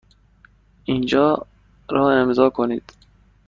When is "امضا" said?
2.21-2.49